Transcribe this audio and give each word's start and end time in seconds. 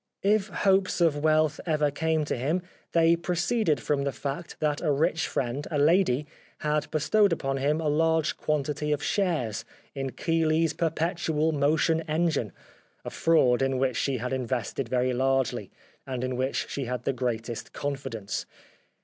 If 0.23 0.47
hopes 0.47 0.99
of 0.99 1.15
wealth 1.23 1.59
ever 1.67 1.91
came 1.91 2.25
to 2.25 2.35
him 2.35 2.63
they 2.91 3.15
proceeded 3.15 3.79
from 3.79 4.01
the 4.03 4.11
fact 4.11 4.55
that 4.59 4.81
a 4.81 4.91
rich 4.91 5.27
friend, 5.27 5.67
a 5.69 5.77
lady, 5.77 6.25
had 6.61 6.89
bestowed 6.89 7.31
upon 7.31 7.57
him 7.57 7.79
a 7.79 7.87
large 7.87 8.35
quantity 8.35 8.91
of 8.91 9.03
shares 9.03 9.63
in 9.93 10.13
Keeley's 10.13 10.73
Perpetual 10.73 11.51
Motion 11.51 12.01
Engine, 12.07 12.51
a 13.05 13.11
fraud 13.11 13.61
in 13.61 13.77
which 13.77 13.95
she 13.95 14.17
had 14.17 14.33
invested 14.33 14.89
very 14.89 15.13
largely, 15.13 15.69
and 16.07 16.23
in 16.23 16.35
which 16.35 16.67
she 16.67 16.85
had 16.85 17.03
the 17.03 17.13
greatest 17.13 17.71
confidence. 17.71 18.47